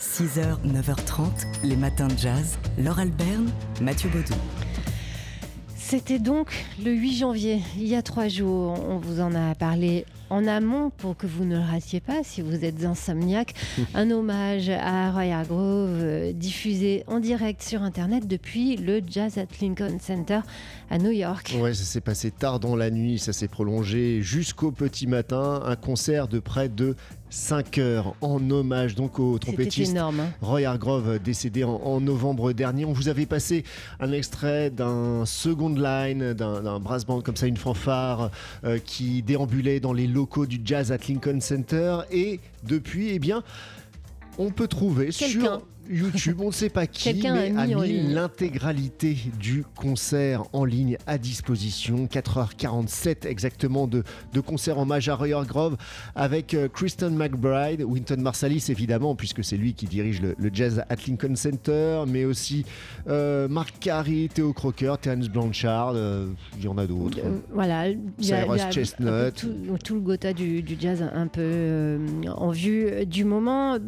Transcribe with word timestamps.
6h, 0.00 0.64
9h30, 0.64 1.64
les 1.64 1.76
matins 1.76 2.06
de 2.06 2.16
jazz. 2.16 2.58
Laure 2.78 3.00
Alberne, 3.00 3.50
Mathieu 3.80 4.08
Baudou. 4.08 4.38
C'était 5.76 6.20
donc 6.20 6.66
le 6.84 6.92
8 6.92 7.16
janvier, 7.16 7.62
il 7.76 7.88
y 7.88 7.96
a 7.96 8.02
trois 8.02 8.28
jours. 8.28 8.78
On 8.88 8.98
vous 8.98 9.20
en 9.20 9.34
a 9.34 9.56
parlé 9.56 10.06
en 10.30 10.46
amont 10.46 10.90
pour 10.90 11.16
que 11.16 11.26
vous 11.26 11.44
ne 11.44 11.56
le 11.56 11.62
ratiez 11.62 12.00
pas 12.00 12.22
si 12.22 12.42
vous 12.42 12.64
êtes 12.64 12.84
insomniaque. 12.84 13.54
Un 13.94 14.10
hommage 14.10 14.68
à 14.70 15.10
Roy 15.10 15.32
Hargrove 15.32 15.98
euh, 16.00 16.32
diffusé 16.32 17.04
en 17.06 17.20
direct 17.20 17.62
sur 17.62 17.82
Internet 17.82 18.26
depuis 18.26 18.76
le 18.76 19.00
Jazz 19.06 19.38
at 19.38 19.46
Lincoln 19.60 19.98
Center 20.00 20.40
à 20.90 20.98
New 20.98 21.10
York. 21.10 21.54
Ouais, 21.60 21.74
ça 21.74 21.84
s'est 21.84 22.00
passé 22.00 22.30
tard 22.30 22.60
dans 22.60 22.76
la 22.76 22.90
nuit, 22.90 23.18
ça 23.18 23.32
s'est 23.32 23.48
prolongé 23.48 24.22
jusqu'au 24.22 24.70
petit 24.70 25.06
matin. 25.06 25.62
Un 25.64 25.76
concert 25.76 26.28
de 26.28 26.38
près 26.38 26.68
de 26.68 26.94
5 27.30 27.76
heures 27.78 28.14
en 28.22 28.50
hommage 28.50 28.94
donc 28.94 29.18
au 29.18 29.38
trompettiste 29.38 29.92
énorme, 29.92 30.20
hein. 30.20 30.30
Roy 30.40 30.62
Hargrove 30.64 31.18
décédé 31.18 31.62
en, 31.62 31.74
en 31.74 32.00
novembre 32.00 32.52
dernier. 32.52 32.86
On 32.86 32.92
vous 32.92 33.08
avait 33.08 33.26
passé 33.26 33.64
un 34.00 34.12
extrait 34.12 34.70
d'un 34.70 35.26
second 35.26 35.68
line, 35.68 36.32
d'un 36.32 36.62
d'un 36.62 36.80
brass 36.80 37.04
band 37.04 37.20
comme 37.20 37.36
ça, 37.36 37.46
une 37.46 37.56
fanfare 37.56 38.30
euh, 38.64 38.78
qui 38.78 39.22
déambulait 39.22 39.80
dans 39.80 39.92
les 39.92 40.06
du 40.46 40.60
jazz 40.64 40.92
at 40.92 40.98
Lincoln 41.08 41.40
Center. 41.40 41.98
Et 42.10 42.40
depuis, 42.64 43.10
eh 43.10 43.18
bien, 43.18 43.42
on 44.38 44.50
peut 44.50 44.68
trouver 44.68 45.10
sur 45.10 45.62
YouTube, 45.88 46.40
on 46.40 46.46
ne 46.46 46.52
sait 46.52 46.68
pas 46.68 46.86
qui, 46.86 47.26
a 47.26 47.34
mais 47.34 47.50
mis 47.50 47.74
a 47.74 47.76
mis 47.76 48.02
l'intégralité 48.12 49.16
du 49.38 49.64
concert 49.76 50.42
en 50.52 50.64
ligne 50.64 50.96
à 51.06 51.18
disposition. 51.18 52.06
4h47 52.06 53.26
exactement 53.26 53.86
de, 53.86 54.02
de 54.32 54.40
concert 54.40 54.78
en 54.78 54.82
hommage 54.82 55.08
à 55.08 55.14
Roy 55.16 55.32
Hargrove 55.32 55.76
avec 56.14 56.54
euh, 56.54 56.68
Kristen 56.68 57.14
McBride, 57.14 57.82
Winton 57.82 58.20
Marsalis 58.20 58.66
évidemment, 58.68 59.14
puisque 59.14 59.44
c'est 59.44 59.56
lui 59.56 59.74
qui 59.74 59.86
dirige 59.86 60.20
le, 60.22 60.34
le 60.38 60.50
jazz 60.52 60.82
at 60.88 60.96
Lincoln 61.06 61.36
Center, 61.36 62.04
mais 62.06 62.24
aussi 62.24 62.64
euh, 63.08 63.48
Mark 63.48 63.74
Carey, 63.80 64.28
Theo 64.32 64.52
Crocker, 64.52 64.94
Terence 65.00 65.28
Blanchard, 65.28 65.92
euh, 65.94 66.28
il 66.56 66.64
y 66.64 66.68
en 66.68 66.78
a 66.78 66.86
d'autres. 66.86 67.18
Euh, 67.24 67.38
voilà, 67.52 67.86
Cyrus 68.18 68.62
Chestnut. 68.70 69.34
tout, 69.34 69.54
tout 69.84 69.94
le 69.94 70.00
Gotha 70.00 70.32
du, 70.32 70.62
du 70.62 70.76
jazz 70.78 71.04
un 71.12 71.26
peu 71.26 71.40
euh, 71.44 71.98
en 72.34 72.50
vue 72.50 73.06
du 73.06 73.24
moment. 73.24 73.78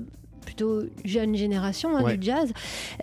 Plutôt 0.60 0.82
jeune 1.06 1.34
génération 1.36 1.96
hein, 1.96 2.02
Ouais. 2.02 2.18
du 2.18 2.26
jazz. 2.26 2.52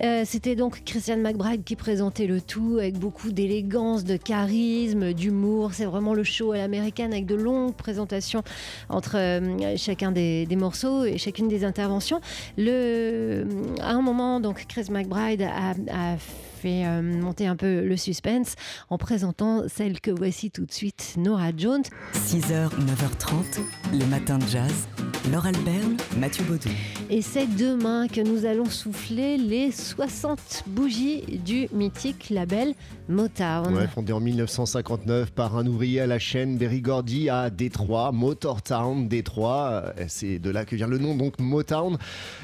Euh, 0.04 0.22
C'était 0.26 0.56
donc 0.56 0.84
Christian 0.86 1.18
McBride 1.18 1.64
qui 1.64 1.76
présentait 1.76 2.28
le 2.28 2.40
tout 2.40 2.78
avec 2.80 3.00
beaucoup 3.00 3.32
d'élégance, 3.32 4.04
de 4.04 4.16
charisme, 4.16 5.12
d'humour. 5.14 5.72
C'est 5.74 5.86
vraiment 5.86 6.14
le 6.14 6.24
show 6.24 6.52
à 6.52 6.58
l'américaine 6.58 7.14
avec 7.14 7.26
de 7.26 7.34
longues 7.34 7.74
présentations 7.74 8.44
entre 8.90 9.18
euh, 9.18 9.76
chacun 9.76 10.12
des, 10.12 10.46
des 10.46 10.56
morceaux 10.56 11.04
et 11.06 11.18
chacune 11.18 11.48
des 11.48 11.64
interventions. 11.64 12.22
Le, 12.58 13.48
à 13.82 13.92
un 13.94 14.02
moment, 14.04 14.40
donc 14.40 14.66
Chris 14.68 14.86
McBride 14.92 15.42
a, 15.42 15.72
a 15.92 16.18
fait 16.62 16.86
euh, 16.86 17.02
monter 17.04 17.46
un 17.48 17.56
peu 17.56 17.82
le 17.86 17.98
suspense 17.98 18.56
en 18.90 18.98
présentant 18.98 19.64
celle 19.68 20.00
que 20.02 20.10
voici 20.12 20.50
tout 20.52 20.66
de 20.66 20.72
suite, 20.72 21.14
Nora 21.18 21.50
Jones. 21.56 21.84
6h, 22.14 22.70
9h30, 22.70 23.62
les 23.94 24.06
matins 24.06 24.38
de 24.40 24.48
jazz. 24.48 24.88
Laure 25.32 25.46
Alberne, 25.46 25.98
Mathieu 26.18 26.44
Baudou. 26.46 26.70
Et 27.10 27.22
c'est 27.22 27.48
demain 27.48 28.10
que 28.10 28.20
nous 28.20 28.46
allons 28.46 28.66
souffler 28.66 29.38
les 29.38 29.72
60 29.72 30.66
bougies 30.68 31.22
du 31.46 31.70
mythique 31.72 32.30
label 32.30 32.74
Motown. 33.08 33.88
Fondé 33.88 34.12
en 34.12 34.20
1959 34.20 35.32
par 35.32 35.56
un 35.56 35.66
ouvrier 35.68 36.02
à 36.02 36.08
la 36.08 36.20
chaîne 36.20 36.58
Berry 36.58 36.82
Gordy 36.82 37.30
à 37.30 37.50
Détroit, 37.50 38.12
Motortown 38.12 39.08
Détroit. 39.08 39.94
Euh, 39.98 40.06
C'est 40.10 40.38
de 40.40 40.50
là 40.50 40.66
que 40.66 40.76
vient 40.76 40.88
le 40.88 40.98
nom, 40.98 41.16
donc 41.16 41.40
Motown. 41.40 41.98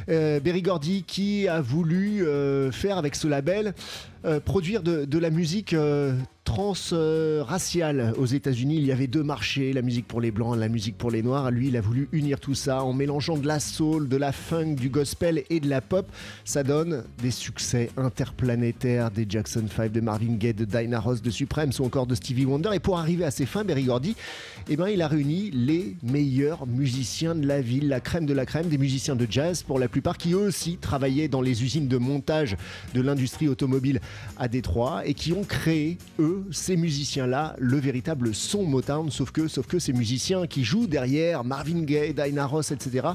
Euh, 0.07 0.39
Berry 0.39 0.61
Gordy 0.61 1.03
qui 1.03 1.45
a 1.49 1.59
voulu 1.59 2.25
euh, 2.25 2.71
faire 2.71 2.97
avec 2.97 3.15
ce 3.15 3.27
label 3.27 3.73
euh, 4.25 4.39
produire 4.39 4.81
de, 4.83 5.17
la 5.17 5.29
musique 5.29 5.75
transraciale. 6.45 8.13
Aux 8.17 8.25
États-Unis, 8.25 8.77
il 8.77 8.85
y 8.85 8.91
avait 8.91 9.07
deux 9.07 9.23
marchés, 9.23 9.73
la 9.73 9.81
musique 9.81 10.07
pour 10.07 10.21
les 10.21 10.31
blancs, 10.31 10.57
la 10.57 10.69
musique 10.69 10.97
pour 10.97 11.11
les 11.11 11.21
noirs. 11.21 11.51
Lui, 11.51 11.67
il 11.67 11.77
a 11.77 11.81
voulu 11.81 12.07
unir 12.11 12.39
tout 12.39 12.53
ça 12.53 12.83
en 12.83 12.93
mélangeant 12.93 13.37
de 13.37 13.47
la 13.47 13.59
soul, 13.59 14.07
de 14.07 14.17
la 14.17 14.31
funk, 14.31 14.52
du 14.61 14.89
gospel 14.89 15.43
et 15.49 15.59
de 15.59 15.67
la 15.69 15.81
pop. 15.81 16.05
Ça 16.45 16.63
donne 16.63 17.03
des 17.21 17.31
succès 17.31 17.89
interplanétaires 17.97 19.09
des 19.09 19.25
Jackson 19.27 19.65
5, 19.73 19.91
de 19.91 20.01
Marvin 20.01 20.35
Gaye, 20.35 20.53
de 20.53 20.65
Dinah 20.65 20.99
Ross, 20.99 21.21
de 21.21 21.31
Supreme 21.31 21.71
ou 21.79 21.85
encore 21.85 22.05
de 22.05 22.15
Stevie 22.15 22.45
Wonder. 22.45 22.69
Et 22.73 22.79
pour 22.79 22.99
arriver 22.99 23.25
à 23.25 23.31
ses 23.31 23.45
fins, 23.45 23.63
Berry 23.63 23.83
Gordy, 23.83 24.15
eh 24.69 24.75
ben, 24.75 24.87
il 24.87 25.01
a 25.01 25.07
réuni 25.07 25.49
les 25.51 25.95
meilleurs 26.03 26.67
musiciens 26.67 27.35
de 27.35 27.47
la 27.47 27.61
ville, 27.61 27.87
la 27.87 27.99
crème 27.99 28.25
de 28.25 28.33
la 28.33 28.45
crème, 28.45 28.67
des 28.67 28.77
musiciens 28.77 29.15
de 29.15 29.27
jazz 29.29 29.63
pour 29.63 29.79
la 29.79 29.87
plupart, 29.87 30.17
qui 30.17 30.33
eux 30.33 30.37
aussi 30.47 30.77
travaillaient 30.77 31.27
dans 31.27 31.41
les 31.41 31.63
usines 31.63 31.87
de 31.87 31.97
montage 31.97 32.55
de 32.93 33.01
l'industrie 33.01 33.47
automobile 33.47 33.99
à 34.37 34.47
Détroit 34.47 35.01
et 35.05 35.13
qui 35.13 35.33
ont 35.33 35.43
créé, 35.43 35.97
eux, 36.19 36.45
ces 36.51 36.77
musiciens-là, 36.77 37.55
le 37.57 37.77
véritable 37.77 38.33
son 38.33 38.63
Motown, 38.63 39.09
sauf 39.09 39.31
que, 39.31 39.47
sauf 39.47 39.67
que 39.67 39.79
ces 39.79 39.93
musiciens 39.93 40.47
qui 40.47 40.63
jouent 40.63 40.87
derrière 40.87 41.43
Marvin 41.43 41.81
Gaye, 41.81 42.13
Dinah 42.13 42.45
Ross, 42.45 42.71
etc., 42.71 43.07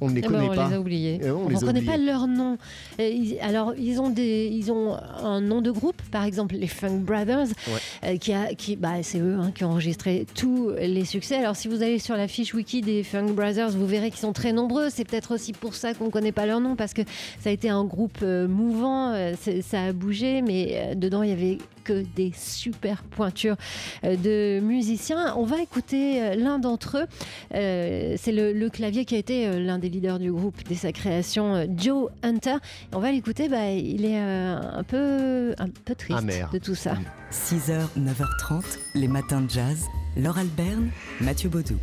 on 0.00 0.08
ne 0.08 0.14
les 0.14 0.18
Eh 0.20 0.22
ben, 0.22 0.28
connaît 0.28 0.48
on 0.50 0.54
pas. 0.54 0.68
les 0.68 0.74
a 0.74 0.80
oubliés. 0.80 1.18
Ben, 1.20 1.32
on 1.32 1.46
on 1.46 1.48
ne 1.50 1.58
connaît 1.58 1.82
pas 1.82 1.96
leur 1.96 2.26
nom. 2.26 2.56
Euh, 3.00 3.08
ils- 3.08 3.38
alors, 3.40 3.74
ils 3.78 4.00
ont, 4.00 4.10
des, 4.10 4.48
ils 4.52 4.70
ont 4.70 4.96
un 5.22 5.40
nom 5.40 5.60
de 5.60 5.70
groupe, 5.70 6.00
par 6.10 6.24
exemple 6.24 6.54
les 6.56 6.66
Funk 6.68 6.98
Brothers, 7.00 7.46
Ouais. 7.66 7.80
euh, 8.12 8.16
qui 8.16 8.32
a, 8.32 8.54
qui, 8.54 8.76
bah, 8.76 9.02
c'est 9.02 9.18
eux 9.18 9.36
hein, 9.40 9.50
qui 9.54 9.64
ont 9.64 9.70
enregistré 9.70 10.26
tous 10.34 10.70
les 10.80 11.04
succès. 11.04 11.36
Alors, 11.36 11.56
si 11.56 11.68
vous 11.68 11.82
allez 11.82 11.98
sur 11.98 12.16
la 12.16 12.28
fiche 12.28 12.54
wiki 12.54 12.80
des 12.80 13.02
Funk 13.02 13.32
Brothers, 13.32 13.70
vous 13.70 13.86
verrez 13.86 14.10
qu'ils 14.10 14.20
sont 14.20 14.32
très 14.32 14.52
nombreux. 14.52 14.88
C'est 14.90 15.04
peut-être 15.04 15.34
aussi 15.34 15.52
pour 15.52 15.74
ça 15.74 15.94
qu'on 15.94 16.06
ne 16.06 16.10
connaît 16.10 16.32
pas 16.32 16.46
leur 16.46 16.60
nom, 16.60 16.76
parce 16.76 16.94
que 16.94 17.02
ça 17.40 17.50
a 17.50 17.52
été 17.52 17.68
un 17.68 17.84
groupe 17.84 18.18
euh, 18.22 18.46
mouvant, 18.48 19.12
euh, 19.12 19.34
ça 19.62 19.82
a 19.82 19.92
bougé, 19.92 20.42
mais 20.42 20.94
dedans, 20.96 21.22
il 21.22 21.30
y 21.30 21.32
avait 21.32 21.58
que 21.84 22.04
des 22.16 22.32
super 22.36 23.02
pointures 23.02 23.56
de 24.02 24.60
musiciens. 24.60 25.34
On 25.38 25.44
va 25.44 25.62
écouter 25.62 26.36
l'un 26.36 26.58
d'entre 26.58 26.98
eux. 26.98 27.06
C'est 27.52 28.32
le, 28.32 28.52
le 28.52 28.68
clavier 28.68 29.06
qui 29.06 29.14
a 29.14 29.18
été 29.18 29.58
l'un 29.58 29.78
des 29.78 29.87
leaders 29.88 30.18
du 30.18 30.32
groupe 30.32 30.56
dès 30.68 30.74
sa 30.74 30.92
création, 30.92 31.54
euh, 31.54 31.66
Joe 31.76 32.10
Hunter. 32.22 32.56
Et 32.92 32.94
on 32.96 33.00
va 33.00 33.10
l'écouter, 33.12 33.48
bah, 33.48 33.70
il 33.70 34.04
est 34.04 34.20
euh, 34.20 34.60
un, 34.60 34.82
peu, 34.82 35.54
un 35.58 35.68
peu 35.68 35.94
triste 35.94 36.18
Amer. 36.18 36.50
de 36.52 36.58
tout 36.58 36.74
ça. 36.74 36.96
6h, 37.32 37.86
9h30, 37.98 38.78
les 38.94 39.08
matins 39.08 39.40
de 39.40 39.50
jazz. 39.50 39.84
Laure 40.16 40.38
Alberne, 40.38 40.90
Mathieu 41.20 41.48
Baudou. 41.48 41.76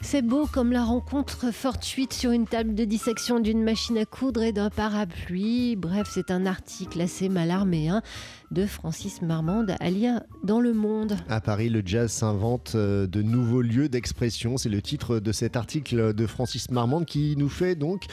C'est 0.00 0.22
beau 0.22 0.46
comme 0.46 0.72
la 0.72 0.84
rencontre 0.84 1.52
fortuite 1.52 2.12
sur 2.12 2.30
une 2.30 2.46
table 2.46 2.74
de 2.74 2.84
dissection 2.84 3.40
d'une 3.40 3.62
machine 3.62 3.98
à 3.98 4.04
coudre 4.04 4.42
et 4.42 4.52
d'un 4.52 4.70
parapluie. 4.70 5.76
Bref, 5.76 6.08
c'est 6.12 6.30
un 6.30 6.46
article 6.46 7.00
assez 7.00 7.28
mal 7.28 7.50
armé 7.50 7.88
hein, 7.88 8.02
de 8.50 8.64
Francis 8.64 9.22
Marmande 9.22 9.74
à 9.80 9.88
dans 10.44 10.60
Le 10.60 10.72
Monde. 10.72 11.16
À 11.28 11.40
Paris, 11.40 11.68
le 11.68 11.82
jazz 11.84 12.12
s'invente 12.12 12.72
euh, 12.74 13.06
de 13.06 13.22
nouveaux 13.22 13.62
lieux 13.62 13.88
d'expression. 13.88 14.56
C'est 14.56 14.68
le 14.68 14.80
titre 14.80 15.18
de 15.18 15.32
cet 15.32 15.56
article 15.56 16.14
de 16.14 16.26
Francis 16.26 16.70
Marmande 16.70 17.04
qui 17.04 17.34
nous 17.36 17.48
fait 17.48 17.74
donc 17.74 18.04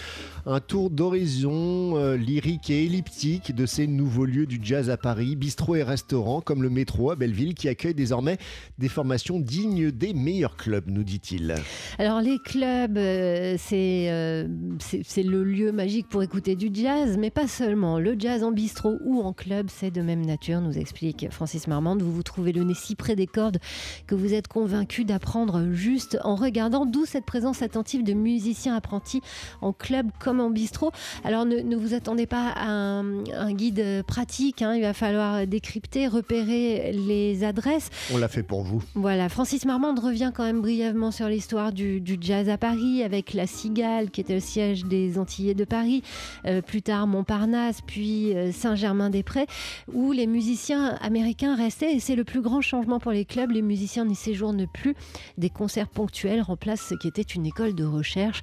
un 0.46 0.60
tour 0.60 0.90
d'horizon 0.90 1.98
euh, 1.98 2.18
lyrique 2.18 2.70
et 2.70 2.86
elliptique 2.86 3.54
de 3.54 3.66
ces 3.66 3.88
nouveaux 3.88 4.26
lieux 4.26 4.48
du 4.48 4.60
jazz 4.62 4.90
à 4.90 4.98
Paris, 4.98 5.36
bistrots 5.36 5.76
et 5.76 5.84
restaurants 5.84 6.42
comme 6.42 6.64
le 6.64 6.70
métro 6.70 7.12
à 7.12 7.16
Belleville 7.16 7.54
qui 7.54 7.70
accueille 7.70 7.94
désormais 7.94 8.38
des 8.80 8.90
formations 8.90 9.40
dignes 9.40 9.92
des 9.92 10.14
meilleurs 10.14 10.58
clubs, 10.58 10.90
nous 10.90 11.04
dit-il. 11.04 11.56
Alors 12.00 12.22
les 12.22 12.40
clubs, 12.40 12.98
euh, 12.98 13.56
c'est 13.58 14.08
euh, 14.10 14.48
c'est 14.80 15.02
c'est 15.04 15.24
le 15.24 15.44
lieu 15.44 15.72
magique 15.72 16.08
pour 16.10 16.24
écouter 16.24 16.56
du 16.56 16.70
jazz, 16.74 17.18
mais 17.18 17.30
pas 17.30 17.48
seulement. 17.48 18.00
Le 18.00 18.16
jazz 18.18 18.44
en 18.44 18.52
bistrot 18.52 18.98
ou 19.04 19.22
en 19.22 19.34
club, 19.34 19.68
c'est 19.70 19.92
de 19.92 20.02
même 20.02 20.26
nature, 20.26 20.62
nous 20.62 20.78
explique 20.78 21.28
Francis 21.32 21.68
Marmande. 21.68 22.02
Vous 22.02 22.12
vous 22.12 22.24
trouvez 22.24 22.52
le 22.52 22.64
nez 22.64 22.74
si 22.74 22.96
près 22.96 23.16
des 23.16 23.28
cordes 23.28 23.60
que 24.08 24.16
vous 24.16 24.34
êtes 24.34 24.48
convaincu 24.48 25.06
d'apprendre 25.06 25.72
juste 25.72 26.18
en 26.24 26.36
regardant, 26.36 26.86
d'où 26.86 27.06
cette 27.06 27.26
présence 27.26 27.62
attentive 27.62 28.04
de 28.04 28.14
musiciens 28.14 28.76
apprentis 28.76 29.22
en 29.62 29.74
club 29.74 30.12
comme 30.20 30.40
en 30.40 30.50
bistrot. 30.50 30.92
Alors 31.24 31.46
ne, 31.46 31.58
ne 31.58 31.76
vous 31.76 31.94
attendez 31.94 32.26
pas 32.26 32.50
à 32.50 32.70
un, 32.70 33.24
un 33.34 33.54
guide 33.54 34.04
pratique, 34.08 34.62
hein, 34.62 34.76
il 34.76 34.82
va 34.82 34.94
falloir 34.94 35.48
décrypter, 35.48 36.08
repérer 36.08 36.92
les 36.92 37.44
adresses. 37.44 37.90
On 38.14 38.18
l'a 38.18 38.28
fait 38.28 38.44
pour 38.44 38.64
vous. 38.64 38.84
Voilà, 38.96 39.30
Francis 39.30 39.66
Marmande 39.66 40.00
revient 40.00 40.32
quand 40.34 40.44
même 40.44 40.62
brièvement 40.62 41.12
sur 41.12 41.28
l'histoire 41.28 41.65
du, 41.72 42.02
jazz 42.20 42.50
à 42.50 42.58
Paris 42.58 43.04
avec 43.04 43.34
la 43.34 43.48
Cigale 43.48 44.12
qui 44.12 44.22
était 44.22 44.36
le 44.36 44.40
siège 44.40 44.86
des 44.86 45.18
Antillais 45.18 45.54
de 45.54 45.66
Paris, 45.66 46.04
euh, 46.46 46.62
plus 46.62 46.82
tard 46.82 47.08
Montparnasse, 47.08 47.82
puis 47.82 48.36
euh, 48.36 48.52
Saint-Germain-des-Prés, 48.52 49.48
où 49.94 50.12
les 50.12 50.28
musiciens 50.28 50.96
américains 51.02 51.56
restaient 51.56 51.94
et 51.94 52.00
c'est 52.00 52.16
le 52.16 52.24
plus 52.24 52.42
grand 52.42 52.62
changement 52.62 53.00
pour 53.00 53.12
les 53.12 53.26
clubs. 53.26 53.52
Les 53.52 53.62
musiciens 53.62 54.06
n'y 54.06 54.16
séjournent 54.16 54.68
plus, 54.68 54.96
des 55.38 55.50
concerts 55.50 55.90
ponctuels 55.90 56.42
remplacent 56.42 56.88
ce 56.90 56.96
qui 56.96 57.08
était 57.08 57.22
une 57.22 57.46
école 57.46 57.76
de 57.76 57.86
recherche. 57.86 58.42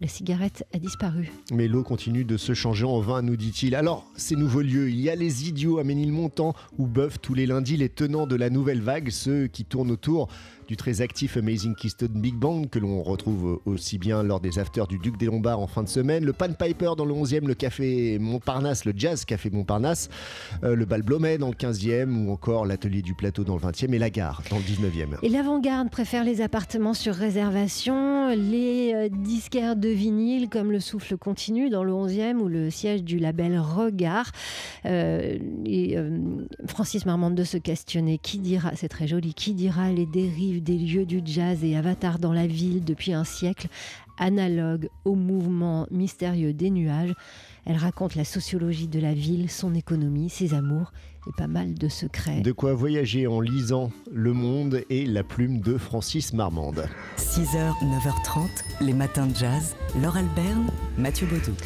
La 0.00 0.08
cigarette 0.08 0.66
a 0.74 0.78
disparu. 0.78 1.30
Mais 1.52 1.68
l'eau 1.68 1.84
continue 1.84 2.24
de 2.24 2.36
se 2.36 2.52
changer 2.52 2.84
en 2.84 3.00
vin, 3.00 3.22
nous 3.22 3.36
dit-il. 3.36 3.76
Alors, 3.76 4.04
ces 4.16 4.34
nouveaux 4.34 4.60
lieux, 4.60 4.90
il 4.90 5.00
y 5.00 5.08
a 5.08 5.14
les 5.14 5.48
idiots 5.48 5.78
à 5.78 5.84
Ménilmontant 5.84 6.54
où 6.78 6.86
bœuf 6.86 7.20
tous 7.20 7.32
les 7.32 7.46
lundis 7.46 7.76
les 7.76 7.88
tenants 7.88 8.26
de 8.26 8.34
la 8.34 8.50
nouvelle 8.50 8.82
vague, 8.82 9.10
ceux 9.10 9.46
qui 9.46 9.64
tournent 9.64 9.92
autour 9.92 10.28
du 10.66 10.76
très 10.76 11.00
actif 11.00 11.36
Amazing 11.36 11.74
Keystone 11.74 12.12
Big 12.20 12.34
Band 12.34 12.64
que 12.64 12.78
l'on 12.78 13.02
retrouve 13.02 13.60
aussi 13.66 13.98
bien 13.98 14.22
lors 14.22 14.40
des 14.40 14.58
afters 14.58 14.86
du 14.86 14.98
Duc 14.98 15.18
des 15.18 15.26
Lombards 15.26 15.60
en 15.60 15.66
fin 15.66 15.82
de 15.82 15.88
semaine, 15.88 16.24
le 16.24 16.32
Pan 16.32 16.52
Piper 16.52 16.92
dans 16.96 17.04
le 17.04 17.12
11e, 17.12 17.46
le 17.46 17.54
Café 17.54 18.18
Montparnasse, 18.18 18.84
le 18.84 18.92
Jazz 18.96 19.24
Café 19.24 19.50
Montparnasse, 19.50 20.08
euh, 20.62 20.74
le 20.74 20.84
Bal 20.84 21.02
Blomet 21.02 21.38
dans 21.38 21.48
le 21.48 21.54
15e 21.54 22.26
ou 22.26 22.32
encore 22.32 22.66
l'Atelier 22.66 23.02
du 23.02 23.14
Plateau 23.14 23.44
dans 23.44 23.54
le 23.54 23.60
20e 23.60 23.92
et 23.92 23.98
la 23.98 24.10
Gare 24.10 24.42
dans 24.50 24.56
le 24.56 24.62
19e. 24.62 25.18
Et 25.22 25.28
l'avant-garde 25.28 25.90
préfère 25.90 26.24
les 26.24 26.40
appartements 26.40 26.94
sur 26.94 27.14
réservation, 27.14 28.28
les 28.30 28.92
euh, 28.94 29.08
disquaires 29.10 29.76
de 29.76 29.88
vinyle 29.88 30.48
comme 30.48 30.70
le 30.70 30.80
Souffle 30.80 31.16
Continu 31.16 31.70
dans 31.70 31.84
le 31.84 31.92
11e 31.92 32.36
ou 32.36 32.48
le 32.48 32.70
siège 32.70 33.02
du 33.02 33.18
label 33.18 33.58
Regard. 33.58 34.30
Euh, 34.86 35.38
et, 35.64 35.96
Francis 36.66 37.06
Marmande 37.06 37.34
de 37.34 37.44
se 37.44 37.56
questionner 37.56 38.18
qui 38.18 38.38
dira, 38.38 38.72
c'est 38.74 38.88
très 38.88 39.06
joli, 39.06 39.34
qui 39.34 39.54
dira 39.54 39.90
les 39.90 40.06
dérives 40.06 40.53
des 40.60 40.78
lieux 40.78 41.06
du 41.06 41.20
jazz 41.24 41.64
et 41.64 41.76
Avatar 41.76 42.18
dans 42.18 42.32
la 42.32 42.46
ville 42.46 42.84
depuis 42.84 43.12
un 43.12 43.24
siècle, 43.24 43.68
analogue 44.18 44.88
au 45.04 45.14
mouvement 45.14 45.86
mystérieux 45.90 46.52
des 46.52 46.70
nuages. 46.70 47.14
Elle 47.66 47.76
raconte 47.76 48.14
la 48.14 48.24
sociologie 48.24 48.88
de 48.88 49.00
la 49.00 49.14
ville, 49.14 49.50
son 49.50 49.74
économie, 49.74 50.28
ses 50.28 50.54
amours 50.54 50.92
et 51.26 51.32
pas 51.36 51.46
mal 51.46 51.74
de 51.74 51.88
secrets. 51.88 52.42
De 52.42 52.52
quoi 52.52 52.74
voyager 52.74 53.26
en 53.26 53.40
lisant 53.40 53.90
Le 54.12 54.32
Monde 54.32 54.82
et 54.90 55.06
la 55.06 55.22
plume 55.22 55.60
de 55.60 55.78
Francis 55.78 56.32
Marmande. 56.34 56.86
6h, 57.16 57.72
9h30, 57.82 58.48
les 58.82 58.92
matins 58.92 59.26
de 59.26 59.34
jazz. 59.34 59.74
Laure 60.00 60.16
Alberne, 60.16 60.68
Mathieu 60.98 61.26
Baudou. 61.26 61.56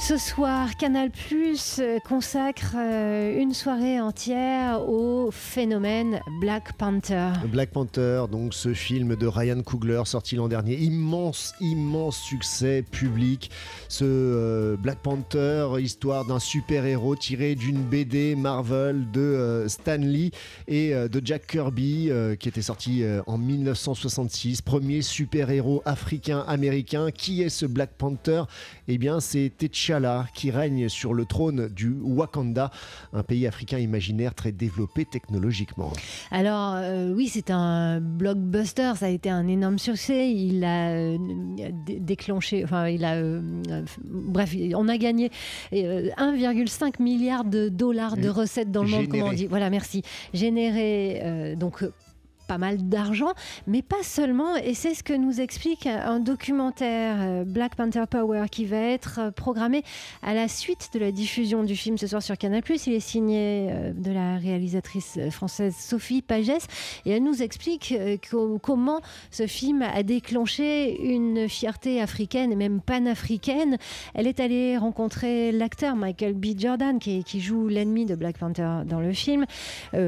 Ce 0.00 0.16
soir, 0.16 0.76
Canal 0.76 1.10
Plus 1.10 1.80
euh, 1.80 1.98
consacre 1.98 2.76
euh, 2.76 3.36
une 3.36 3.52
soirée 3.52 4.00
entière 4.00 4.88
au 4.88 5.30
phénomène 5.32 6.20
Black 6.40 6.72
Panther. 6.74 7.32
Black 7.48 7.70
Panther, 7.70 8.26
donc 8.30 8.54
ce 8.54 8.74
film 8.74 9.16
de 9.16 9.26
Ryan 9.26 9.60
Coogler 9.60 10.00
sorti 10.04 10.36
l'an 10.36 10.46
dernier, 10.46 10.76
immense, 10.76 11.52
immense 11.60 12.16
succès 12.16 12.84
public. 12.88 13.50
Ce 13.88 14.04
euh, 14.04 14.76
Black 14.76 15.00
Panther, 15.00 15.66
histoire 15.80 16.24
d'un 16.24 16.38
super-héros 16.38 17.16
tiré 17.16 17.56
d'une 17.56 17.82
BD 17.82 18.36
Marvel 18.36 19.10
de 19.10 19.64
Stan 19.66 19.96
Lee 19.96 20.30
et 20.68 20.92
de 20.92 21.20
Jack 21.24 21.48
Kirby, 21.48 22.10
qui 22.38 22.48
était 22.48 22.62
sorti 22.62 23.04
en 23.26 23.36
1966, 23.36 24.62
premier 24.62 25.02
super-héros 25.02 25.82
africain-américain. 25.84 27.10
Qui 27.10 27.42
est 27.42 27.48
ce 27.48 27.66
Black 27.66 27.90
Panther? 27.98 28.44
Eh 28.86 28.96
bien, 28.96 29.20
c'est 29.20 29.52
qui 30.34 30.50
règne 30.50 30.88
sur 30.88 31.14
le 31.14 31.24
trône 31.24 31.68
du 31.68 31.94
Wakanda, 32.02 32.70
un 33.12 33.22
pays 33.22 33.46
africain 33.46 33.78
imaginaire 33.78 34.34
très 34.34 34.52
développé 34.52 35.04
technologiquement. 35.04 35.92
Alors 36.30 36.74
euh, 36.76 37.12
oui, 37.14 37.28
c'est 37.28 37.50
un 37.50 38.00
blockbuster, 38.00 38.92
ça 38.96 39.06
a 39.06 39.08
été 39.08 39.30
un 39.30 39.48
énorme 39.48 39.78
succès. 39.78 40.30
Il 40.30 40.64
a 40.64 40.90
euh, 40.90 41.16
déclenché, 41.86 42.64
enfin 42.64 42.88
il 42.88 43.04
a, 43.04 43.14
euh, 43.14 43.40
bref, 44.04 44.54
on 44.74 44.88
a 44.88 44.98
gagné 44.98 45.30
1,5 45.72 47.02
milliard 47.02 47.44
de 47.44 47.68
dollars 47.68 48.16
de 48.16 48.28
recettes 48.28 48.70
dans 48.70 48.82
le 48.82 48.90
monde, 48.90 49.08
comme 49.08 49.22
on 49.22 49.32
dit. 49.32 49.46
Voilà, 49.46 49.70
merci. 49.70 50.02
Généré 50.34 51.54
donc 51.56 51.84
pas 52.48 52.58
mal 52.58 52.88
d'argent, 52.88 53.34
mais 53.66 53.82
pas 53.82 54.02
seulement. 54.02 54.56
Et 54.56 54.74
c'est 54.74 54.94
ce 54.94 55.04
que 55.04 55.12
nous 55.12 55.40
explique 55.40 55.86
un 55.86 56.18
documentaire 56.18 57.16
euh, 57.20 57.44
Black 57.44 57.76
Panther 57.76 58.04
Power 58.10 58.46
qui 58.50 58.64
va 58.64 58.78
être 58.78 59.20
euh, 59.20 59.30
programmé 59.30 59.84
à 60.22 60.32
la 60.32 60.48
suite 60.48 60.88
de 60.94 60.98
la 60.98 61.12
diffusion 61.12 61.62
du 61.62 61.76
film 61.76 61.98
ce 61.98 62.06
soir 62.06 62.22
sur 62.22 62.38
Canal+. 62.38 62.62
Il 62.86 62.92
est 62.94 63.00
signé 63.00 63.68
euh, 63.70 63.92
de 63.92 64.10
la 64.10 64.38
réalisatrice 64.38 65.18
française 65.30 65.76
Sophie 65.78 66.22
Pagès 66.22 66.66
et 67.04 67.10
elle 67.10 67.22
nous 67.22 67.42
explique 67.42 67.94
comment 68.62 69.00
ce 69.30 69.46
film 69.46 69.82
a 69.82 70.02
déclenché 70.02 70.98
une 71.12 71.48
fierté 71.50 72.00
africaine 72.00 72.50
et 72.50 72.56
même 72.56 72.80
panafricaine. 72.80 73.76
Elle 74.14 74.26
est 74.26 74.40
allée 74.40 74.78
rencontrer 74.78 75.52
l'acteur 75.52 75.96
Michael 75.96 76.32
B. 76.32 76.58
Jordan 76.58 76.98
qui, 76.98 77.24
qui 77.24 77.40
joue 77.40 77.68
l'ennemi 77.68 78.06
de 78.06 78.14
Black 78.14 78.38
Panther 78.38 78.84
dans 78.86 79.00
le 79.00 79.12
film, 79.12 79.44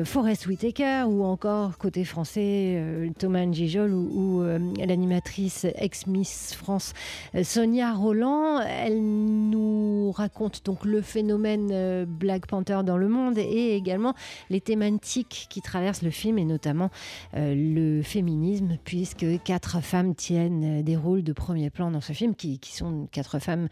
Forrest 0.05 0.47
Whitaker 0.47 1.05
ou 1.07 1.25
encore 1.25 1.77
côté 1.77 2.05
français 2.05 2.30
euh, 2.39 3.09
Thomas 3.19 3.45
Ngijol 3.45 3.93
ou, 3.93 4.43
euh, 4.43 4.59
l'animatrice 4.79 5.67
ex-Miss 5.77 6.55
France 6.55 6.93
euh, 7.35 7.45
Sonia 7.45 7.93
Roland. 7.93 8.61
Elle 8.61 9.01
nous 9.03 10.13
raconte 10.13 10.65
donc 10.65 10.85
le 10.85 11.03
phénomène 11.03 12.05
Black 12.05 12.47
Panther 12.47 12.81
dans 12.85 12.97
le 12.97 13.09
monde 13.09 13.39
et 13.39 13.75
également 13.77 14.15
les 14.49 14.61
thématiques 14.61 15.47
qui 15.51 15.61
traversent 15.61 16.03
le 16.03 16.11
film 16.11 16.39
et 16.39 16.45
notamment 16.45 16.91
le 17.35 18.03
féminisme 18.03 18.79
puisque 18.85 19.27
quatre 19.45 19.81
femmes 19.83 20.15
tiennent 20.15 20.83
des 20.83 20.97
rôles 20.97 21.23
de 21.23 21.33
premier 21.33 21.71
plan 21.71 21.91
dans 21.91 22.01
ce 22.01 22.13
film 22.13 22.35
qui, 22.35 22.59
sont 22.63 23.09
quatre 23.11 23.39
femmes 23.39 23.69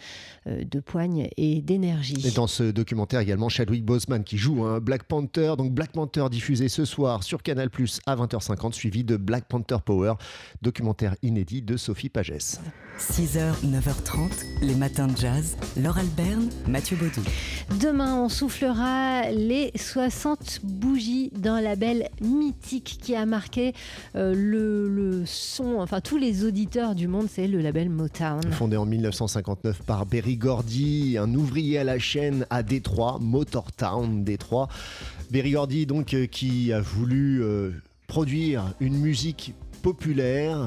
de 0.46 0.80
poigne 0.80 1.28
et 1.36 1.60
d'énergie. 1.60 2.26
Et 2.26 2.30
dans 2.30 2.46
ce 2.46 2.64
documentaire 2.64 3.20
également 3.20 3.48
Chadwick 3.48 3.84
Boseman 3.84 4.24
qui 4.24 4.38
joue 4.38 4.64
un 4.64 4.80
Black 4.80 5.04
Panther. 5.04 5.54
Donc 5.56 5.72
Black 5.72 5.92
Panther 5.92 6.26
diffusé 6.30 6.68
ce 6.68 6.84
soir 6.84 7.22
sur 7.22 7.42
Canal 7.42 7.70
Plus 7.70 8.00
à 8.06 8.16
20h 8.48 8.72
suivi 8.72 9.04
de 9.04 9.16
Black 9.16 9.44
Panther 9.48 9.78
Power, 9.84 10.14
documentaire 10.62 11.14
inédit 11.22 11.62
de 11.62 11.76
Sophie 11.76 12.08
Pagès. 12.08 12.60
6h, 12.98 13.64
9h30, 13.64 14.28
les 14.62 14.74
matins 14.74 15.06
de 15.06 15.16
jazz. 15.16 15.56
Laure 15.76 15.98
Alberne, 15.98 16.48
Mathieu 16.66 16.96
Baudou. 16.96 17.22
Demain, 17.80 18.16
on 18.16 18.28
soufflera 18.28 19.30
les 19.30 19.70
60 19.76 20.60
bougies 20.64 21.30
d'un 21.34 21.60
label 21.60 22.08
mythique 22.20 22.98
qui 23.00 23.14
a 23.14 23.24
marqué 23.24 23.72
euh, 24.16 24.34
le, 24.34 25.22
son, 25.26 25.76
enfin 25.78 26.00
tous 26.00 26.16
les 26.16 26.44
auditeurs 26.44 26.94
du 26.94 27.06
monde, 27.06 27.28
c'est 27.30 27.46
le 27.46 27.60
label 27.60 27.88
Motown. 27.88 28.42
Fondé 28.52 28.76
en 28.76 28.86
1959 28.86 29.82
par 29.82 30.06
Berry 30.06 30.36
Gordy, 30.36 31.16
un 31.18 31.32
ouvrier 31.34 31.78
à 31.78 31.84
la 31.84 31.98
chaîne 31.98 32.46
à 32.50 32.62
Détroit, 32.62 33.18
Motortown 33.20 34.24
Détroit. 34.24 34.68
Berry 35.30 35.52
Gordy, 35.52 35.86
donc, 35.86 36.14
euh, 36.14 36.26
qui 36.26 36.72
a 36.72 36.80
voulu 36.80 37.42
euh, 37.42 37.70
produire 38.08 38.74
une 38.80 38.98
musique 38.98 39.54
populaire, 39.82 40.66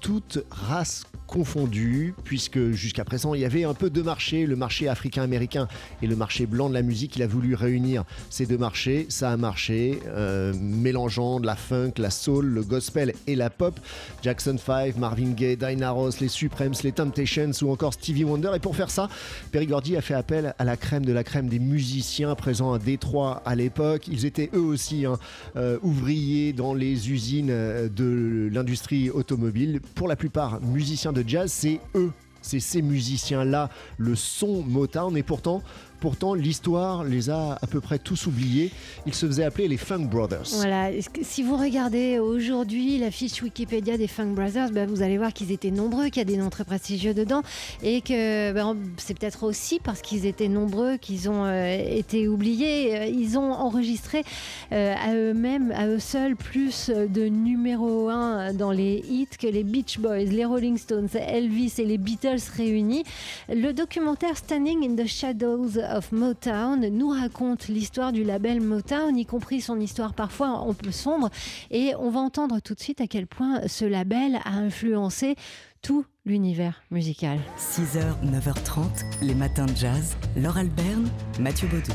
toute 0.00 0.44
race 0.50 1.04
confondus, 1.30 2.12
puisque 2.24 2.72
jusqu'à 2.72 3.04
présent 3.04 3.34
il 3.34 3.40
y 3.40 3.44
avait 3.44 3.62
un 3.62 3.72
peu 3.72 3.88
deux 3.88 4.02
marchés, 4.02 4.46
le 4.46 4.56
marché 4.56 4.88
africain-américain 4.88 5.68
et 6.02 6.08
le 6.08 6.16
marché 6.16 6.44
blanc 6.44 6.68
de 6.68 6.74
la 6.74 6.82
musique. 6.82 7.14
Il 7.16 7.22
a 7.22 7.28
voulu 7.28 7.54
réunir 7.54 8.02
ces 8.30 8.46
deux 8.46 8.58
marchés, 8.58 9.06
ça 9.08 9.30
a 9.30 9.36
marché, 9.36 10.00
euh, 10.08 10.52
mélangeant 10.60 11.38
de 11.38 11.46
la 11.46 11.54
funk, 11.54 11.92
la 11.98 12.10
soul, 12.10 12.46
le 12.46 12.62
gospel 12.62 13.14
et 13.28 13.36
la 13.36 13.48
pop. 13.48 13.78
Jackson 14.22 14.56
5, 14.58 14.96
Marvin 14.96 15.30
Gaye, 15.30 15.56
Dinah 15.56 15.92
Ross, 15.92 16.18
les 16.18 16.26
Supremes, 16.26 16.74
les 16.82 16.90
Temptations 16.90 17.52
ou 17.62 17.70
encore 17.70 17.94
Stevie 17.94 18.24
Wonder. 18.24 18.50
Et 18.56 18.58
pour 18.58 18.74
faire 18.74 18.90
ça, 18.90 19.08
Perry 19.52 19.66
Gordy 19.66 19.96
a 19.96 20.00
fait 20.00 20.14
appel 20.14 20.54
à 20.58 20.64
la 20.64 20.76
crème 20.76 21.04
de 21.04 21.12
la 21.12 21.22
crème 21.22 21.48
des 21.48 21.60
musiciens 21.60 22.34
présents 22.34 22.72
à 22.72 22.80
Détroit 22.80 23.40
à 23.46 23.54
l'époque. 23.54 24.08
Ils 24.08 24.26
étaient 24.26 24.50
eux 24.52 24.60
aussi 24.60 25.06
hein, 25.06 25.16
euh, 25.54 25.78
ouvriers 25.82 26.52
dans 26.52 26.74
les 26.74 27.12
usines 27.12 27.50
euh, 27.50 27.88
de 27.88 28.48
l'industrie 28.52 29.10
automobile. 29.10 29.80
Pour 29.94 30.08
la 30.08 30.16
plupart, 30.16 30.60
musiciens 30.60 31.12
de 31.12 31.19
jazz, 31.26 31.50
c'est 31.50 31.80
eux 31.94 32.12
c'est 32.42 32.60
ces 32.60 32.82
musiciens-là, 32.82 33.70
le 33.98 34.14
son 34.16 34.62
Motown, 34.62 35.16
et 35.16 35.22
pourtant, 35.22 35.62
pourtant 36.00 36.34
l'histoire 36.34 37.04
les 37.04 37.30
a 37.30 37.58
à 37.60 37.66
peu 37.66 37.80
près 37.80 37.98
tous 37.98 38.26
oubliés. 38.26 38.70
Ils 39.06 39.14
se 39.14 39.26
faisaient 39.26 39.44
appeler 39.44 39.68
les 39.68 39.76
Funk 39.76 40.06
Brothers. 40.06 40.48
Voilà, 40.54 40.90
si 41.22 41.42
vous 41.42 41.56
regardez 41.56 42.18
aujourd'hui 42.18 42.98
la 42.98 43.10
fiche 43.10 43.42
Wikipédia 43.42 43.96
des 43.96 44.08
Funk 44.08 44.34
Brothers, 44.34 44.70
ben, 44.72 44.88
vous 44.88 45.02
allez 45.02 45.18
voir 45.18 45.32
qu'ils 45.32 45.52
étaient 45.52 45.70
nombreux, 45.70 46.06
qu'il 46.06 46.18
y 46.18 46.20
a 46.20 46.24
des 46.24 46.36
noms 46.36 46.50
très 46.50 46.64
prestigieux 46.64 47.14
dedans, 47.14 47.42
et 47.82 48.00
que 48.00 48.52
ben, 48.52 48.76
c'est 48.96 49.18
peut-être 49.18 49.44
aussi 49.44 49.78
parce 49.78 50.00
qu'ils 50.00 50.26
étaient 50.26 50.48
nombreux 50.48 50.96
qu'ils 50.96 51.28
ont 51.28 51.44
euh, 51.44 51.76
été 51.76 52.28
oubliés. 52.28 52.96
Euh, 52.96 53.04
ils 53.04 53.38
ont 53.38 53.52
enregistré 53.52 54.24
euh, 54.72 54.94
à 54.94 55.14
eux-mêmes, 55.14 55.72
à 55.72 55.86
eux 55.86 55.98
seuls, 55.98 56.36
plus 56.36 56.90
de 56.90 57.26
numéro 57.26 58.08
1 58.08 58.54
dans 58.54 58.70
les 58.70 59.02
hits 59.08 59.28
que 59.38 59.46
les 59.46 59.64
Beach 59.64 59.98
Boys, 59.98 60.24
les 60.24 60.44
Rolling 60.44 60.78
Stones, 60.78 61.08
Elvis 61.14 61.74
et 61.78 61.84
les 61.84 61.98
Beatles 61.98 62.40
réunis. 62.56 63.04
Le 63.48 63.72
documentaire 63.72 64.36
Standing 64.36 64.84
in 64.84 65.02
the 65.02 65.06
Shadows 65.06 65.78
of 65.90 66.12
Motown 66.12 66.88
nous 66.88 67.08
raconte 67.08 67.68
l'histoire 67.68 68.12
du 68.12 68.24
label 68.24 68.60
Motown, 68.60 69.16
y 69.16 69.26
compris 69.26 69.60
son 69.60 69.80
histoire 69.80 70.14
parfois 70.14 70.48
un 70.48 70.72
peu 70.72 70.90
sombre. 70.90 71.30
Et 71.70 71.94
on 71.98 72.10
va 72.10 72.20
entendre 72.20 72.60
tout 72.60 72.74
de 72.74 72.80
suite 72.80 73.00
à 73.00 73.06
quel 73.06 73.26
point 73.26 73.66
ce 73.66 73.84
label 73.84 74.38
a 74.44 74.52
influencé 74.52 75.36
tout 75.82 76.04
l'univers 76.24 76.82
musical. 76.90 77.38
6h, 77.58 78.00
9h30, 78.24 79.22
les 79.22 79.34
matins 79.34 79.66
de 79.66 79.76
jazz. 79.76 80.16
Laure 80.36 80.58
Alberne, 80.58 81.08
Mathieu 81.38 81.68
Baudou. 81.68 81.92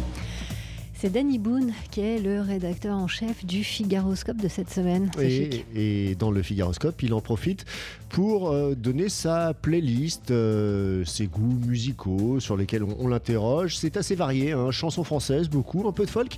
C'est 0.98 1.12
Danny 1.12 1.40
Boone 1.40 1.74
qui 1.92 2.00
est 2.00 2.20
le 2.20 2.40
rédacteur 2.40 2.96
en 2.96 3.08
chef 3.08 3.46
du 3.46 3.66
Figaroscope 3.66 4.38
de 4.38 4.48
cette 4.48 4.72
semaine. 4.72 5.12
Et, 5.20 6.16
dans 6.16 6.32
le 6.32 6.42
Figaroscope, 6.42 7.04
il 7.04 7.14
en 7.14 7.20
profite 7.20 7.66
pour 8.08 8.50
euh, 8.50 8.75
donner 8.75 9.10
sa 9.10 9.54
playlist, 9.54 10.32
euh, 10.32 11.04
ses 11.04 11.28
goûts 11.28 11.60
musicaux 11.68 12.40
sur 12.40 12.56
lesquels 12.56 12.84
on, 12.84 13.10
l'interroge. 13.10 13.75
C'est 13.75 13.98
assez 13.98 14.16
varié, 14.16 14.54
hein. 14.54 14.72
chansons 14.72 15.04
françaises, 15.04 15.50
beaucoup, 15.50 15.86
un 15.86 15.92
peu 15.92 16.06
de 16.06 16.10
folk 16.10 16.38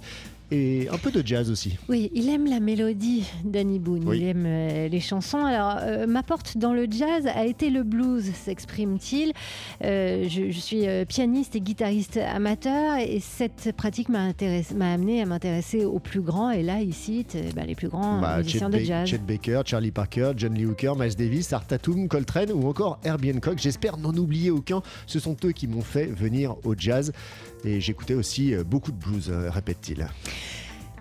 et 0.51 0.87
un 0.89 0.97
peu 0.97 1.11
de 1.11 1.25
jazz 1.25 1.51
aussi. 1.51 1.77
Oui, 1.89 2.09
il 2.13 2.29
aime 2.29 2.45
la 2.47 2.59
mélodie, 2.59 3.23
Danny 3.43 3.79
Boone. 3.79 4.03
Oui. 4.07 4.19
Il 4.19 4.23
aime 4.27 4.45
euh, 4.45 4.87
les 4.87 4.99
chansons. 4.99 5.43
Alors, 5.43 5.77
euh, 5.81 6.07
ma 6.07 6.23
porte 6.23 6.57
dans 6.57 6.73
le 6.73 6.87
jazz 6.89 7.27
a 7.27 7.45
été 7.45 7.69
le 7.69 7.83
blues, 7.83 8.31
s'exprime-t-il. 8.33 9.33
Euh, 9.83 10.27
je, 10.29 10.51
je 10.51 10.59
suis 10.59 10.85
pianiste 11.07 11.55
et 11.55 11.61
guitariste 11.61 12.17
amateur 12.17 12.97
et 12.97 13.19
cette 13.19 13.73
pratique 13.75 14.09
m'a 14.09 14.29
amené 14.81 15.21
à 15.21 15.25
m'intéresser 15.25 15.85
aux 15.85 15.99
plus 15.99 16.21
grands. 16.21 16.51
Et 16.51 16.63
là, 16.63 16.79
il 16.81 16.93
cite 16.93 17.37
bah, 17.55 17.63
les 17.65 17.75
plus 17.75 17.89
grands 17.89 18.21
Bah, 18.21 18.37
musiciens 18.37 18.71
Chet, 18.71 18.79
de 18.79 18.83
jazz. 18.85 19.09
Chet 19.09 19.17
Baker, 19.25 19.61
Charlie 19.65 19.91
Parker, 19.91 20.31
John 20.37 20.53
Lee 20.53 20.65
Hooker, 20.65 20.93
Miles 20.97 21.15
Davis, 21.15 21.51
Art 21.51 21.67
Tatum, 21.67 22.07
Coltrane 22.07 22.51
ou 22.51 22.67
encore 22.67 22.99
Herbie 23.03 23.33
Hancock. 23.33 23.57
J'espère 23.59 23.97
n'en 23.97 24.13
oublier 24.13 24.51
aucun. 24.51 24.81
Ce 25.07 25.19
sont 25.19 25.35
eux 25.43 25.51
qui 25.51 25.67
m'ont 25.67 25.81
fait 25.81 26.05
venir 26.05 26.55
au 26.63 26.73
jazz. 26.77 27.11
Et 27.65 27.81
j'écoutais 27.81 28.13
aussi 28.13 28.53
beaucoup 28.65 28.91
de 28.91 28.97
blues, 28.97 29.29
répète-t-il. 29.29 30.07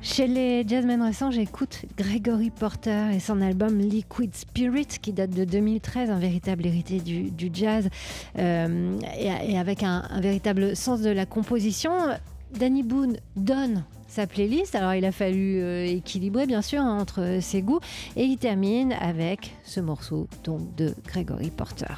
Chez 0.03 0.27
les 0.27 0.67
jazzmen 0.67 1.03
récents, 1.03 1.31
j'écoute 1.31 1.83
Gregory 1.97 2.51
Porter 2.51 3.11
et 3.15 3.21
son 3.21 3.41
album 3.41 3.79
Liquid 3.79 4.35
Spirit 4.35 4.87
qui 5.01 5.13
date 5.13 5.31
de 5.31 5.45
2013, 5.45 6.11
un 6.11 6.19
véritable 6.19 6.67
héritier 6.67 7.01
du, 7.01 7.51
jazz 7.53 7.89
euh, 8.39 8.99
et, 9.19 9.59
avec 9.59 9.83
un, 9.83 10.05
un 10.09 10.21
véritable 10.21 10.77
sens 10.77 11.01
de 11.01 11.11
la 11.11 11.27
composition. 11.27 11.93
Danny 12.55 12.83
Boone 12.83 13.17
donne 13.35 13.85
sa 14.09 14.27
playlist, 14.27 14.75
alors 14.75 14.95
il 14.95 15.05
a 15.05 15.13
fallu 15.13 15.61
euh, 15.61 15.85
équilibrer 15.85 16.47
bien 16.47 16.63
sûr 16.63 16.81
hein, 16.81 16.99
entre 17.01 17.39
ses 17.41 17.63
goûts 17.63 17.81
et 18.17 18.25
il 18.25 18.39
termine 18.39 18.93
avec 18.93 19.55
ce 19.65 19.81
morceau 19.81 20.29
donc 20.45 20.75
de 20.77 20.95
Gregory 21.07 21.51
Porter. 21.51 21.95